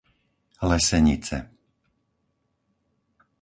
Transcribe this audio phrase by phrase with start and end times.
[0.69, 1.37] Lesenice